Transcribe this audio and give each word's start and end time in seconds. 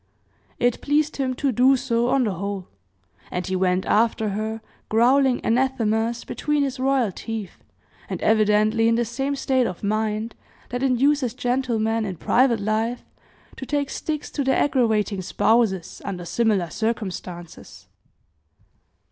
It 0.57 0.81
pleased 0.81 1.17
him 1.17 1.35
to 1.35 1.51
do 1.51 1.77
so, 1.77 2.07
on 2.09 2.23
the 2.23 2.33
whole; 2.33 2.67
and 3.29 3.45
he 3.45 3.55
went 3.55 3.85
after 3.85 4.29
her, 4.29 4.59
growling 4.89 5.39
anathemas 5.45 6.23
between 6.23 6.63
his 6.63 6.79
royal 6.79 7.11
teeth, 7.11 7.63
and 8.09 8.19
evidently 8.23 8.87
in 8.87 8.95
the 8.95 9.05
same 9.05 9.35
state 9.35 9.67
of 9.67 9.83
mind 9.83 10.33
that 10.69 10.81
induces 10.81 11.35
gentlemen 11.35 12.03
in 12.05 12.15
private 12.17 12.59
life 12.61 13.03
to 13.57 13.65
take 13.67 13.91
sticks 13.91 14.31
to 14.31 14.43
their 14.43 14.57
aggravating 14.57 15.21
spouses, 15.21 16.01
under 16.03 16.25
similar 16.25 16.71
circumstances. 16.71 17.85